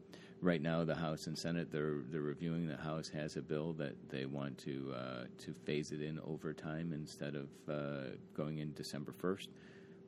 right 0.41 0.63
now, 0.63 0.85
the 0.85 0.95
House 0.95 1.27
and 1.27 1.37
Senate 1.37 1.73
they're 1.73 1.99
they're 2.11 2.21
reviewing. 2.21 2.69
The 2.69 2.77
House 2.77 3.09
has 3.09 3.37
a 3.37 3.43
bill 3.43 3.73
that 3.73 3.97
they 4.09 4.25
want 4.25 4.57
to 4.59 4.95
uh, 4.97 5.25
to 5.39 5.53
phase 5.53 5.91
it 5.91 6.01
in 6.01 6.21
over 6.21 6.55
time 6.55 6.93
instead 6.93 7.35
of 7.35 7.49
uh, 7.69 8.11
going 8.37 8.59
in 8.59 8.73
December 8.75 9.11
first. 9.11 9.49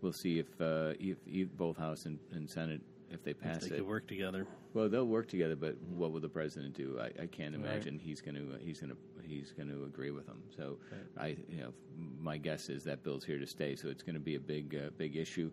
We'll 0.02 0.12
see 0.12 0.38
if 0.38 0.60
uh, 0.60 0.92
if, 1.00 1.18
if 1.26 1.48
both 1.56 1.76
House 1.76 2.06
and, 2.06 2.20
and 2.30 2.48
Senate 2.48 2.80
if 3.10 3.22
they 3.22 3.34
pass 3.34 3.60
they 3.60 3.66
it. 3.74 3.78
could 3.78 3.86
work 3.86 4.06
together. 4.06 4.46
Well, 4.74 4.88
they'll 4.88 5.06
work 5.06 5.28
together, 5.28 5.56
but 5.56 5.76
what 5.96 6.12
will 6.12 6.20
the 6.20 6.28
president 6.28 6.74
do? 6.74 6.98
I, 7.00 7.06
I 7.22 7.26
can't 7.26 7.54
Right. 7.56 7.64
imagine 7.64 7.98
he's 7.98 8.20
going 8.20 8.34
to 8.34 8.58
he's 8.60 8.80
going 8.80 8.90
to 8.90 8.96
he's 9.26 9.52
going 9.52 9.68
to 9.68 9.84
agree 9.84 10.10
with 10.10 10.26
them. 10.26 10.42
So, 10.56 10.78
I 11.16 11.36
you 11.48 11.60
know 11.62 11.72
my 12.20 12.36
guess 12.36 12.68
is 12.68 12.84
that 12.84 13.02
bill's 13.02 13.24
here 13.24 13.38
to 13.38 13.46
stay. 13.46 13.76
So 13.76 13.88
it's 13.88 14.02
going 14.02 14.14
to 14.14 14.20
be 14.20 14.34
a 14.36 14.40
big 14.40 14.74
uh, 14.76 14.90
big 14.96 15.16
issue. 15.16 15.50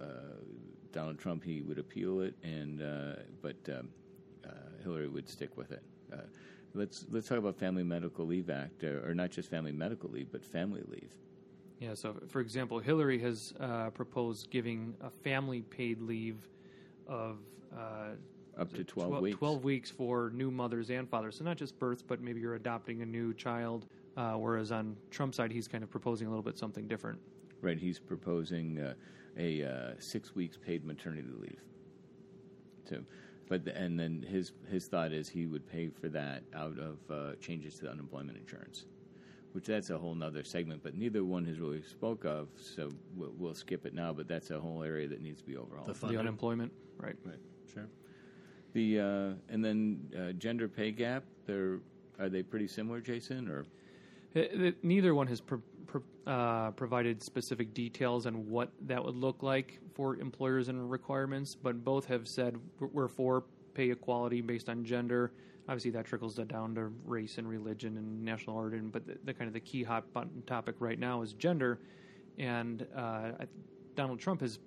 Uh, 0.00 0.04
Donald 0.92 1.18
Trump 1.18 1.42
he 1.42 1.62
would 1.62 1.78
appeal 1.78 2.20
it, 2.20 2.34
and 2.42 2.82
uh, 2.82 3.14
but 3.40 3.56
um, 3.68 3.88
uh, 4.44 4.50
Hillary 4.82 5.08
would 5.08 5.28
stick 5.28 5.56
with 5.56 5.72
it. 5.72 5.82
Uh, 6.12 6.16
let's 6.74 7.06
let's 7.10 7.26
talk 7.26 7.38
about 7.38 7.56
Family 7.56 7.82
Medical 7.82 8.26
Leave 8.26 8.50
Act, 8.50 8.84
uh, 8.84 9.06
or 9.06 9.14
not 9.14 9.30
just 9.30 9.48
Family 9.48 9.72
Medical 9.72 10.10
Leave, 10.10 10.30
but 10.30 10.44
family 10.44 10.82
leave. 10.88 11.12
Yeah, 11.80 11.94
so 11.94 12.14
for 12.28 12.40
example, 12.40 12.78
Hillary 12.78 13.18
has 13.20 13.54
uh, 13.58 13.90
proposed 13.90 14.50
giving 14.50 14.94
a 15.00 15.10
family 15.10 15.62
paid 15.62 16.00
leave 16.00 16.48
of 17.06 17.38
uh, 17.76 18.10
Up 18.58 18.72
to 18.74 18.84
12 18.84 19.08
twel- 19.10 19.20
weeks. 19.22 19.38
12 19.38 19.64
weeks 19.64 19.90
for 19.90 20.30
new 20.34 20.50
mothers 20.50 20.90
and 20.90 21.08
fathers. 21.08 21.36
So 21.36 21.44
not 21.44 21.56
just 21.56 21.78
births, 21.78 22.02
but 22.02 22.20
maybe 22.20 22.40
you're 22.40 22.54
adopting 22.56 23.02
a 23.02 23.06
new 23.06 23.32
child. 23.34 23.86
Uh, 24.16 24.32
whereas 24.34 24.70
on 24.72 24.96
Trump's 25.10 25.36
side, 25.38 25.50
he's 25.50 25.66
kind 25.68 25.82
of 25.82 25.90
proposing 25.90 26.26
a 26.26 26.30
little 26.30 26.42
bit 26.42 26.58
something 26.58 26.86
different. 26.86 27.18
Right, 27.62 27.78
he's 27.78 27.98
proposing 27.98 28.78
uh, 28.80 28.94
a 29.38 29.62
uh, 29.64 29.90
six 29.98 30.34
weeks 30.34 30.56
paid 30.58 30.84
maternity 30.84 31.28
leave. 31.40 31.60
So, 32.88 32.98
but 33.48 33.64
the, 33.64 33.76
and 33.76 33.98
then 33.98 34.22
his 34.28 34.52
his 34.70 34.86
thought 34.86 35.12
is 35.12 35.28
he 35.28 35.46
would 35.46 35.66
pay 35.66 35.88
for 35.88 36.08
that 36.10 36.42
out 36.54 36.78
of 36.78 36.98
uh, 37.10 37.36
changes 37.40 37.76
to 37.76 37.82
the 37.84 37.90
unemployment 37.90 38.36
insurance, 38.36 38.84
which 39.52 39.66
that's 39.66 39.90
a 39.90 39.98
whole 39.98 40.14
nother 40.14 40.42
segment. 40.44 40.82
But 40.82 40.94
neither 40.96 41.24
one 41.24 41.44
has 41.44 41.58
really 41.60 41.82
spoke 41.82 42.24
of, 42.24 42.48
so 42.56 42.90
we'll, 43.16 43.32
we'll 43.38 43.54
skip 43.54 43.86
it 43.86 43.94
now. 43.94 44.12
But 44.12 44.28
that's 44.28 44.50
a 44.50 44.58
whole 44.58 44.82
area 44.82 45.08
that 45.08 45.20
needs 45.22 45.40
to 45.40 45.46
be 45.46 45.56
overhauled. 45.56 45.94
The 45.94 46.06
The 46.06 46.18
unemployment, 46.18 46.72
right? 46.98 47.16
right. 47.24 47.38
Sure. 47.72 47.86
The 48.72 49.00
uh, 49.00 49.52
and 49.52 49.64
then 49.64 50.00
uh, 50.18 50.32
gender 50.32 50.68
pay 50.68 50.90
gap. 50.90 51.24
They're 51.46 51.78
are 52.18 52.28
they 52.28 52.42
pretty 52.42 52.68
similar, 52.68 53.00
Jason? 53.00 53.48
Or 53.48 53.64
It- 54.34 54.60
it- 54.60 54.84
neither 54.84 55.14
one 55.14 55.26
has 55.26 55.40
pro- 55.40 55.62
pro- 55.86 56.02
uh, 56.26 56.70
provided 56.72 57.22
specific 57.22 57.74
details 57.74 58.26
on 58.26 58.48
what 58.48 58.70
that 58.82 59.04
would 59.04 59.16
look 59.16 59.42
like 59.42 59.80
for 59.94 60.16
employers 60.16 60.68
and 60.68 60.90
requirements, 60.90 61.54
but 61.54 61.84
both 61.84 62.06
have 62.06 62.28
said 62.28 62.56
we're- 62.78 62.90
we're 62.94 63.08
for 63.08 63.44
pay 63.74 63.90
equality 63.90 64.40
based 64.40 64.68
on 64.68 64.84
gender. 64.84 65.32
Obviously, 65.68 65.90
that 65.92 66.04
trickles 66.04 66.34
down 66.34 66.74
to 66.74 66.92
race 67.04 67.38
and 67.38 67.48
religion 67.48 67.96
and 67.96 68.24
national 68.24 68.56
origin, 68.56 68.88
but 68.88 69.06
the, 69.06 69.16
the 69.24 69.34
kind 69.34 69.46
of 69.46 69.54
the 69.54 69.60
key 69.60 69.82
hot 69.82 70.12
button 70.12 70.42
topic 70.46 70.74
right 70.80 70.98
now 70.98 71.22
is 71.22 71.32
gender. 71.34 71.78
And 72.38 72.86
uh, 72.96 73.32
Donald 73.94 74.18
Trump 74.18 74.40
has 74.40 74.58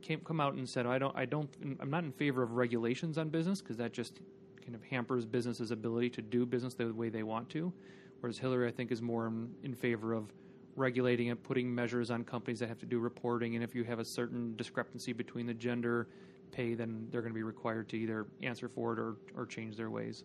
came 0.00 0.20
come 0.20 0.40
out 0.40 0.54
and 0.54 0.68
said, 0.68 0.86
"I 0.86 0.98
don't, 0.98 1.16
I 1.16 1.24
don't, 1.24 1.50
I'm 1.80 1.90
not 1.90 2.04
in 2.04 2.12
favor 2.12 2.42
of 2.42 2.52
regulations 2.52 3.18
on 3.18 3.30
business 3.30 3.60
because 3.60 3.76
that 3.78 3.92
just 3.92 4.20
kind 4.62 4.74
of 4.74 4.82
hampers 4.84 5.26
businesses' 5.26 5.70
ability 5.72 6.10
to 6.10 6.22
do 6.22 6.46
business 6.46 6.74
the 6.74 6.92
way 6.92 7.08
they 7.08 7.22
want 7.22 7.48
to." 7.50 7.72
whereas 8.20 8.38
Hillary, 8.38 8.68
I 8.68 8.70
think, 8.70 8.90
is 8.90 9.02
more 9.02 9.26
in, 9.26 9.50
in 9.62 9.74
favor 9.74 10.12
of 10.12 10.32
regulating 10.76 11.28
it, 11.28 11.42
putting 11.42 11.72
measures 11.72 12.10
on 12.10 12.24
companies 12.24 12.60
that 12.60 12.68
have 12.68 12.78
to 12.78 12.86
do 12.86 12.98
reporting, 12.98 13.54
and 13.54 13.64
if 13.64 13.74
you 13.74 13.84
have 13.84 13.98
a 13.98 14.04
certain 14.04 14.54
discrepancy 14.56 15.12
between 15.12 15.46
the 15.46 15.54
gender 15.54 16.08
pay, 16.50 16.74
then 16.74 17.08
they're 17.10 17.20
going 17.20 17.32
to 17.32 17.38
be 17.38 17.42
required 17.42 17.88
to 17.90 17.96
either 17.96 18.26
answer 18.42 18.68
for 18.68 18.92
it 18.92 18.98
or, 18.98 19.16
or 19.36 19.46
change 19.46 19.76
their 19.76 19.90
ways. 19.90 20.24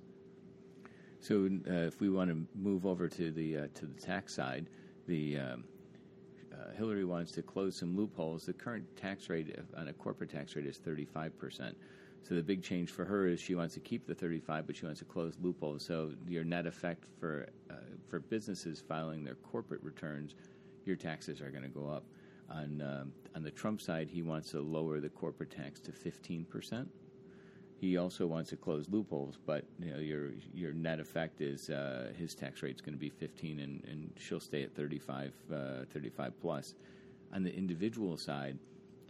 So, 1.19 1.49
uh, 1.69 1.73
if 1.73 2.01
we 2.01 2.09
want 2.09 2.29
to 2.29 2.45
move 2.59 2.85
over 2.85 3.07
to 3.07 3.31
the 3.31 3.57
uh, 3.57 3.67
to 3.75 3.85
the 3.85 3.99
tax 3.99 4.33
side, 4.33 4.69
the 5.07 5.37
um, 5.39 5.63
uh, 6.53 6.71
Hillary 6.75 7.05
wants 7.05 7.31
to 7.33 7.41
close 7.41 7.77
some 7.77 7.95
loopholes. 7.95 8.45
The 8.45 8.53
current 8.53 8.83
tax 8.97 9.29
rate 9.29 9.55
on 9.77 9.87
a 9.87 9.93
corporate 9.93 10.31
tax 10.31 10.55
rate 10.55 10.65
is 10.65 10.77
thirty 10.77 11.05
five 11.05 11.37
percent. 11.39 11.77
So 12.23 12.35
the 12.35 12.43
big 12.43 12.63
change 12.63 12.89
for 12.89 13.03
her 13.03 13.27
is 13.27 13.41
she 13.41 13.53
wants 13.53 13.73
to 13.73 13.81
keep 13.81 14.07
the 14.07 14.15
35, 14.15 14.65
but 14.65 14.77
she 14.77 14.85
wants 14.85 14.99
to 14.99 15.05
close 15.05 15.35
loopholes. 15.41 15.83
So 15.83 16.13
your 16.25 16.45
net 16.45 16.65
effect 16.65 17.03
for 17.19 17.49
uh, 17.69 17.75
for 18.07 18.19
businesses 18.19 18.81
filing 18.87 19.25
their 19.25 19.35
corporate 19.35 19.83
returns, 19.83 20.35
your 20.85 20.95
taxes 20.95 21.41
are 21.41 21.51
going 21.51 21.63
to 21.63 21.69
go 21.69 21.89
up. 21.89 22.05
On 22.49 22.81
um, 22.81 23.11
on 23.35 23.43
the 23.43 23.51
Trump 23.51 23.81
side, 23.81 24.09
he 24.09 24.21
wants 24.21 24.51
to 24.51 24.61
lower 24.61 24.99
the 24.99 25.09
corporate 25.09 25.51
tax 25.51 25.79
to 25.81 25.91
15 25.91 26.45
percent. 26.45 26.89
He 27.79 27.97
also 27.97 28.25
wants 28.27 28.49
to 28.51 28.55
close 28.55 28.87
loopholes, 28.89 29.37
but 29.45 29.65
you 29.79 29.91
know 29.91 29.99
your 29.99 30.31
your 30.53 30.71
net 30.71 30.99
effect 30.99 31.41
is 31.41 31.69
uh, 31.69 32.13
his 32.17 32.33
tax 32.33 32.63
rate 32.63 32.75
is 32.75 32.81
going 32.81 32.93
to 32.93 32.99
be 32.99 33.09
15, 33.09 33.59
and, 33.59 33.83
and 33.85 34.13
she'll 34.17 34.39
stay 34.39 34.63
at 34.63 34.73
35, 34.73 35.33
uh, 35.53 35.57
35 35.91 36.31
plus. 36.41 36.75
On 37.33 37.43
the 37.43 37.53
individual 37.53 38.15
side, 38.15 38.57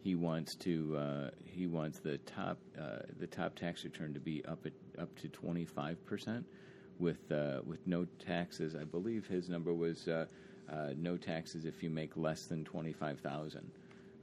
he 0.02 0.16
wants 0.16 0.56
to 0.56 0.98
uh, 0.98 1.30
he 1.46 1.68
wants 1.68 2.00
the 2.00 2.18
top 2.20 2.58
uh, 2.80 3.00
the 3.20 3.28
top 3.28 3.56
tax 3.56 3.84
return 3.84 4.14
to 4.14 4.20
be 4.20 4.44
up 4.46 4.66
at 4.66 4.74
up 5.00 5.16
to 5.20 5.28
25 5.28 6.04
percent 6.06 6.46
with 7.00 7.32
uh, 7.32 7.62
with 7.66 7.86
no 7.86 8.08
taxes. 8.26 8.76
I 8.76 8.86
believe 8.86 9.28
his 9.28 9.50
number 9.50 9.74
was 9.74 10.08
uh, 10.70 10.74
uh, 10.74 10.94
no 10.98 11.18
taxes 11.18 11.66
if 11.66 11.84
you 11.84 11.90
make 11.90 12.16
less 12.16 12.46
than 12.46 12.64
25,000. 12.64 13.72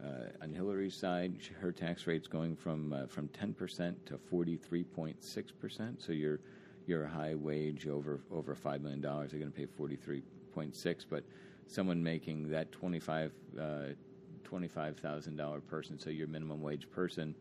Uh, 0.03 0.07
on 0.43 0.53
Hillary's 0.53 0.95
side, 0.95 1.35
her 1.61 1.73
tax 1.73 2.07
rate's 2.07 2.27
going 2.27 2.57
from 2.57 3.07
from 3.09 3.29
10 3.29 3.53
percent 3.53 4.07
to 4.07 4.19
43.6 4.33 5.15
percent. 5.61 6.01
So 6.01 6.13
you're 6.13 6.41
you're 6.87 7.05
a 7.05 7.09
high 7.09 7.35
wage 7.35 7.87
over 7.87 8.21
over 8.31 8.55
five 8.55 8.81
million 8.81 9.03
dollars. 9.03 9.31
They're 9.31 9.41
going 9.41 9.53
to 9.53 9.59
pay 9.59 9.67
43.6, 9.67 11.05
but 11.11 11.23
someone 11.67 12.03
making 12.03 12.49
that 12.51 12.73
25 12.73 13.33
$25,000 14.51 15.67
person, 15.69 15.99
so 15.99 16.11
your 16.11 16.27
minimum 16.27 16.61
wage 16.61 16.91
person 16.91 17.35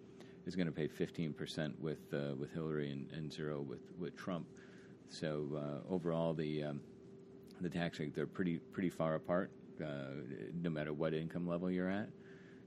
is 0.46 0.56
going 0.56 0.68
to 0.68 0.72
pay 0.72 0.88
15% 0.88 1.80
with 1.80 2.00
uh, 2.14 2.36
with 2.36 2.54
Hillary 2.54 2.92
and, 2.92 3.10
and, 3.12 3.32
zero 3.32 3.62
with, 3.62 3.80
with 3.98 4.16
Trump. 4.16 4.48
So 5.10 5.48
uh, 5.56 5.92
overall, 5.94 6.34
the 6.34 6.64
um, 6.66 6.82
the 7.62 7.70
tax 7.70 8.00
rate 8.00 8.16
they're 8.16 8.28
pretty 8.28 8.58
pretty 8.58 8.90
far 8.90 9.16
apart, 9.16 9.52
uh, 9.84 10.14
no 10.62 10.70
matter 10.70 10.94
what 10.94 11.14
income 11.14 11.48
level 11.48 11.70
you're 11.70 11.90
at. 11.90 12.10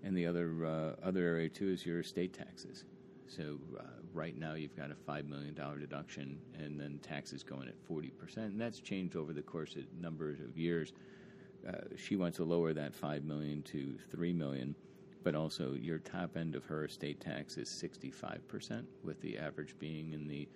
And 0.04 0.16
the 0.16 0.26
other 0.26 0.66
uh, 0.66 1.06
other 1.06 1.22
area 1.22 1.48
too 1.48 1.68
is 1.68 1.86
your 1.86 2.00
estate 2.00 2.32
taxes. 2.32 2.84
So 3.28 3.58
uh, 3.78 3.84
right 4.12 4.36
now 4.36 4.54
you've 4.54 4.76
got 4.76 4.90
a 4.90 4.94
five 4.94 5.26
million 5.26 5.54
dollar 5.54 5.78
deduction, 5.78 6.38
and 6.58 6.78
then 6.78 6.98
taxes 7.02 7.42
going 7.42 7.68
at 7.68 7.74
40%, 7.88 8.36
and 8.36 8.60
that's 8.60 8.80
changed 8.80 9.16
over 9.16 9.32
the 9.32 9.42
course 9.42 9.76
of 9.76 9.84
numbers 10.00 10.40
of 10.40 10.58
years 10.58 10.92
uh, 11.66 11.72
she 11.96 12.16
wants 12.16 12.36
to 12.38 12.44
lower 12.44 12.72
that 12.72 12.94
five 12.94 13.24
million 13.24 13.62
to 13.62 13.96
three 14.10 14.32
million, 14.32 14.74
but 15.22 15.34
also 15.34 15.74
your 15.74 15.98
top 15.98 16.36
end 16.36 16.54
of 16.54 16.64
her 16.64 16.84
estate 16.84 17.20
tax 17.20 17.56
is 17.56 17.68
sixty 17.68 18.10
five 18.10 18.46
percent, 18.48 18.86
with 19.04 19.20
the 19.20 19.38
average 19.38 19.78
being 19.78 20.12
in 20.12 20.26
the 20.26 20.48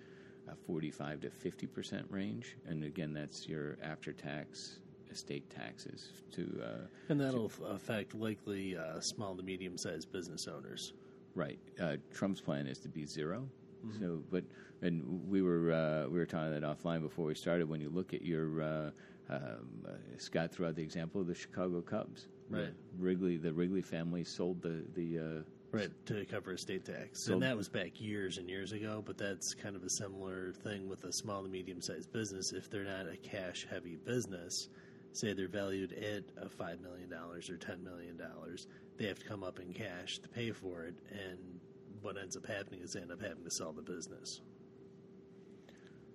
uh, 0.49 0.53
forty 0.65 0.91
five 0.91 1.21
to 1.21 1.29
fifty 1.29 1.67
percent 1.67 2.05
range. 2.09 2.57
And 2.67 2.83
again, 2.83 3.13
that's 3.13 3.47
your 3.47 3.77
after 3.81 4.13
tax 4.13 4.79
estate 5.11 5.49
taxes 5.49 6.11
to. 6.33 6.61
Uh, 6.63 6.87
and 7.09 7.19
that'll 7.19 7.49
to, 7.49 7.65
affect 7.65 8.13
likely 8.13 8.77
uh, 8.77 8.99
small 8.99 9.35
to 9.35 9.43
medium 9.43 9.77
sized 9.77 10.11
business 10.11 10.47
owners. 10.47 10.93
Right. 11.35 11.59
Uh, 11.79 11.97
Trump's 12.13 12.41
plan 12.41 12.65
is 12.67 12.79
to 12.79 12.89
be 12.89 13.05
0 13.05 13.47
mm-hmm. 13.85 13.99
So, 13.99 14.23
but 14.31 14.43
and 14.81 15.03
we 15.29 15.41
were 15.41 15.71
uh, 15.71 16.09
we 16.09 16.19
were 16.19 16.25
talking 16.25 16.51
that 16.51 16.63
offline 16.63 17.01
before 17.01 17.25
we 17.25 17.35
started. 17.35 17.69
When 17.69 17.81
you 17.81 17.89
look 17.89 18.13
at 18.13 18.23
your 18.23 18.91
um, 19.29 19.41
uh, 19.85 19.91
Scott 20.17 20.51
threw 20.51 20.67
out 20.67 20.75
the 20.75 20.81
example 20.81 21.21
of 21.21 21.27
the 21.27 21.35
Chicago 21.35 21.81
Cubs. 21.81 22.27
Right. 22.49 22.69
Wrigley, 22.97 23.37
the 23.37 23.53
Wrigley 23.53 23.81
family 23.81 24.23
sold 24.23 24.61
the 24.61 24.83
the. 24.93 25.43
Right 25.71 25.89
to 26.05 26.25
cover 26.25 26.53
estate 26.53 26.85
tax, 26.85 27.23
sold, 27.23 27.35
and 27.35 27.43
that 27.43 27.57
was 27.57 27.67
back 27.67 27.99
years 27.99 28.37
and 28.37 28.49
years 28.49 28.71
ago. 28.71 29.03
But 29.05 29.17
that's 29.17 29.53
kind 29.53 29.75
of 29.75 29.83
a 29.83 29.89
similar 29.89 30.53
thing 30.53 30.87
with 30.87 31.03
a 31.03 31.11
small 31.11 31.43
to 31.43 31.49
medium 31.49 31.81
sized 31.81 32.13
business. 32.13 32.53
If 32.53 32.69
they're 32.69 32.85
not 32.85 33.07
a 33.07 33.17
cash 33.17 33.67
heavy 33.69 33.97
business, 33.97 34.69
say 35.11 35.33
they're 35.33 35.49
valued 35.49 35.91
at 35.91 36.23
a 36.41 36.47
five 36.47 36.79
million 36.79 37.09
dollars 37.09 37.49
or 37.49 37.57
ten 37.57 37.83
million 37.83 38.15
dollars, 38.15 38.67
they 38.97 39.07
have 39.07 39.19
to 39.19 39.25
come 39.25 39.43
up 39.43 39.59
in 39.59 39.73
cash 39.73 40.19
to 40.19 40.29
pay 40.29 40.51
for 40.51 40.85
it, 40.85 40.95
and 41.11 41.59
what 42.01 42.17
ends 42.17 42.37
up 42.37 42.45
happening 42.45 42.79
is 42.81 42.93
they 42.93 43.01
end 43.01 43.11
up 43.11 43.21
having 43.21 43.43
to 43.43 43.51
sell 43.51 43.73
the 43.73 43.81
business. 43.81 44.41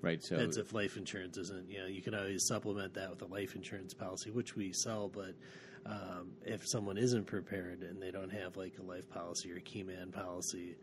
Right. 0.00 0.22
So 0.22 0.36
that's 0.36 0.56
if 0.56 0.72
life 0.72 0.96
insurance 0.96 1.36
isn't. 1.36 1.70
You 1.70 1.80
know, 1.80 1.86
you 1.86 2.02
can 2.02 2.14
always 2.14 2.44
supplement 2.44 2.94
that 2.94 3.10
with 3.10 3.22
a 3.22 3.26
life 3.26 3.54
insurance 3.54 3.94
policy, 3.94 4.30
which 4.30 4.56
we 4.56 4.72
sell. 4.72 5.08
But 5.08 5.34
um, 5.86 6.32
if 6.44 6.66
someone 6.66 6.96
isn't 6.96 7.26
prepared 7.26 7.82
and 7.82 8.00
they 8.00 8.10
don't 8.10 8.30
have 8.30 8.56
like 8.56 8.74
a 8.78 8.82
life 8.82 9.08
policy 9.10 9.52
or 9.52 9.56
a 9.56 9.60
key 9.60 9.82
man 9.82 10.12
policy, 10.12 10.76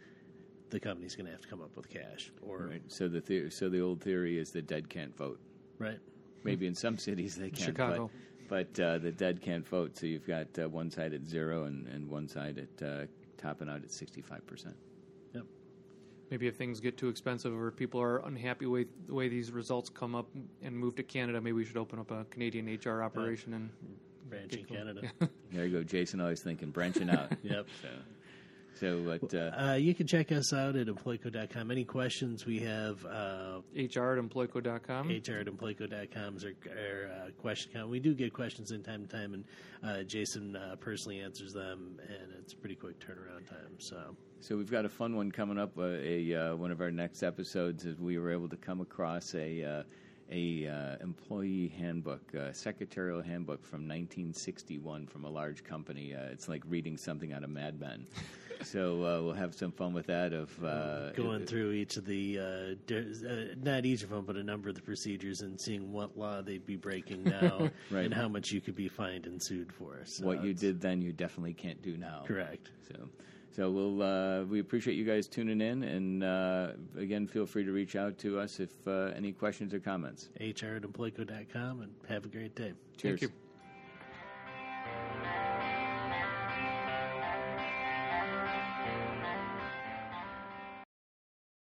the 0.70 0.80
company's 0.80 1.16
going 1.16 1.26
to 1.26 1.32
have 1.32 1.42
to 1.42 1.48
come 1.48 1.62
up 1.62 1.76
with 1.76 1.90
cash. 1.90 2.32
Or 2.42 2.68
right. 2.70 2.82
So 2.88 3.08
the 3.08 3.22
theory, 3.22 3.50
so 3.50 3.70
the 3.70 3.82
old 3.82 4.02
theory 4.02 4.38
is 4.38 4.52
the 4.52 4.62
dead 4.62 4.90
can't 4.90 5.16
vote. 5.16 5.40
Right. 5.78 6.00
Maybe 6.44 6.68
in 6.68 6.76
some 6.76 6.98
cities 6.98 7.36
they 7.36 7.50
can. 7.50 7.66
Chicago. 7.66 8.10
But, 8.50 8.74
but 8.76 8.84
uh, 8.84 8.98
the 8.98 9.12
dead 9.12 9.42
can't 9.42 9.68
vote. 9.68 9.98
So 9.98 10.06
you've 10.06 10.28
got 10.28 10.48
uh, 10.58 10.68
one 10.70 10.90
side 10.90 11.14
at 11.14 11.26
zero 11.26 11.66
and, 11.66 11.88
and 11.88 12.10
one 12.10 12.28
side 12.28 12.58
at 12.58 12.86
uh, 12.86 13.06
topping 13.38 13.70
out 13.70 13.84
at 13.84 13.92
sixty 13.92 14.22
five 14.22 14.46
percent 14.46 14.76
Yep. 15.34 15.44
maybe 16.32 16.48
if 16.48 16.56
things 16.56 16.80
get 16.80 16.98
too 16.98 17.08
expensive 17.08 17.54
or 17.54 17.72
people 17.72 18.02
are 18.02 18.18
unhappy 18.26 18.66
with 18.66 18.88
the 19.08 19.14
way 19.14 19.30
these 19.30 19.52
results 19.52 19.90
come 19.90 20.16
up 20.16 20.28
and 20.62 20.76
move 20.76 20.96
to 20.96 21.04
Canada, 21.04 21.40
maybe 21.40 21.54
we 21.54 21.66
should 21.66 21.78
open 21.78 22.00
up 22.00 22.12
a 22.12 22.26
Canadian 22.26 22.66
HR 22.84 23.04
operation 23.04 23.54
and 23.54 23.70
branch 24.30 24.54
in 24.54 24.66
Canada. 24.66 25.02
there 25.52 25.66
you 25.66 25.80
go, 25.80 25.84
Jason. 25.84 26.22
Always 26.22 26.42
thinking 26.42 26.72
branching 26.72 27.10
out. 27.10 27.32
yep. 27.44 27.68
So. 27.82 27.90
So, 28.80 29.02
what, 29.02 29.34
uh, 29.34 29.72
uh, 29.72 29.74
you 29.74 29.94
can 29.94 30.08
check 30.08 30.32
us 30.32 30.54
out 30.54 30.78
at 30.78 30.88
employco.com. 30.88 31.70
Any 31.70 31.84
questions 31.84 32.46
we 32.46 32.60
have? 32.60 33.04
Uh, 33.06 33.60
HR 33.76 34.16
at 34.16 34.24
employco.com. 34.24 35.10
HR 35.10 35.40
at 35.40 35.48
employco.com 35.48 36.38
is 36.38 36.46
our, 36.46 36.54
our 36.70 37.12
uh, 37.12 37.30
question 37.42 37.74
count. 37.74 37.90
We 37.90 38.00
do 38.00 38.14
get 38.14 38.32
questions 38.32 38.72
in 38.72 38.82
time 38.82 39.06
to 39.06 39.12
time, 39.14 39.34
and 39.34 39.44
uh, 39.84 40.04
Jason 40.04 40.56
uh, 40.56 40.78
personally 40.80 41.20
answers 41.20 41.52
them, 41.52 42.00
and 42.08 42.32
it's 42.40 42.54
a 42.54 42.56
pretty 42.56 42.76
quick 42.76 43.00
turnaround 43.00 43.50
time. 43.50 43.76
So, 43.80 44.16
so 44.40 44.56
we've 44.56 44.72
got 44.72 44.86
a 44.86 44.90
fun 44.90 45.14
one 45.14 45.30
coming 45.30 45.60
up. 45.60 45.78
a 45.78 46.56
one 46.56 46.72
of 46.72 46.80
our 46.80 46.92
next 46.92 47.22
episodes 47.22 47.84
is 47.84 48.00
we 48.00 48.18
were 48.18 48.32
able 48.32 48.48
to 48.48 48.58
come 48.58 48.80
across 48.80 49.36
a 49.36 49.84
a 50.32 50.68
uh, 50.68 51.04
employee 51.04 51.74
handbook, 51.78 52.34
a 52.34 52.54
secretarial 52.54 53.22
handbook 53.22 53.64
from 53.64 53.82
1961 53.82 55.08
from 55.08 55.26
a 55.26 55.30
large 55.30 55.64
company. 55.64 56.14
Uh, 56.14 56.32
it's 56.32 56.48
like 56.48 56.64
reading 56.68 56.98
something 56.98 57.34
out 57.34 57.44
of 57.44 57.50
Mad 57.50 57.80
Men. 57.80 58.06
so 58.64 58.98
uh, 58.98 59.24
we'll 59.24 59.34
have 59.34 59.56
some 59.56 59.72
fun 59.72 59.94
with 59.94 60.06
that. 60.08 60.34
Of 60.34 60.64
uh, 60.64 61.12
going 61.12 61.46
through 61.46 61.72
each 61.72 61.98
of 61.98 62.06
the, 62.06 62.40
uh, 62.40 62.94
uh, 62.94 63.56
not 63.62 63.86
each 63.86 64.04
of 64.04 64.10
them, 64.10 64.26
but 64.26 64.36
a 64.36 64.44
number 64.44 64.70
of 64.70 64.76
the 64.76 64.82
procedures 64.82 65.42
and 65.42 65.60
seeing 65.60 65.92
what 65.92 66.18
law 66.18 66.42
they'd 66.42 66.66
be 66.66 66.76
breaking 66.76 67.24
now, 67.42 67.70
right. 67.90 68.06
and 68.06 68.14
how 68.14 68.28
much 68.28 68.52
you 68.52 68.62
could 68.62 68.76
be 68.76 68.88
fined 68.88 69.26
and 69.26 69.42
sued 69.42 69.72
for. 69.74 70.00
So 70.06 70.26
what 70.26 70.44
you 70.44 70.54
did 70.54 70.80
then, 70.80 71.02
you 71.02 71.12
definitely 71.12 71.54
can't 71.54 71.82
do 71.82 71.98
now. 71.98 72.24
Correct. 72.26 72.70
So. 72.88 73.10
So 73.56 73.72
we'll 73.72 74.02
uh, 74.02 74.44
we 74.44 74.60
appreciate 74.60 74.96
you 74.96 75.06
guys 75.06 75.28
tuning 75.28 75.62
in, 75.62 75.84
and 75.84 76.24
uh, 76.24 76.72
again, 76.98 77.28
feel 77.28 77.46
free 77.46 77.64
to 77.66 77.72
reach 77.72 77.96
out 77.96 78.18
to 78.20 78.40
us 78.40 78.60
if 78.60 78.88
uh, 78.88 79.12
any 79.16 79.32
questions 79.32 79.74
or 79.74 79.80
comments. 79.80 80.30
HR 80.40 80.76
at 80.76 80.84
employco.com, 80.84 81.82
and 81.82 81.92
have 82.08 82.26
a 82.26 82.28
great 82.28 82.56
day. 82.56 82.74
Cheers. 82.98 83.20
Thank 83.20 83.22
you. 83.22 83.49